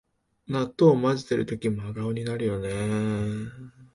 [0.47, 3.49] 納豆をまぜてるとき真顔になるよね